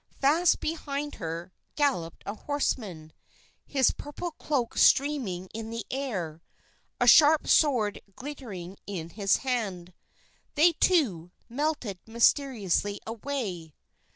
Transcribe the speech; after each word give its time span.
Fast 0.19 0.59
behind 0.61 1.13
her, 1.21 1.53
galloped 1.75 2.23
a 2.25 2.33
horseman, 2.33 3.13
his 3.67 3.91
purple 3.91 4.31
cloak 4.31 4.75
streaming 4.75 5.45
in 5.53 5.69
the 5.69 5.85
still 5.87 5.99
air, 6.01 6.41
a 6.99 7.05
sharp 7.05 7.45
sword 7.47 8.01
glittering 8.15 8.77
in 8.87 9.09
his 9.11 9.37
hand. 9.45 9.93
They, 10.55 10.71
too, 10.71 11.29
melted 11.47 11.99
mysteriously 12.07 12.99
away. 13.05 13.75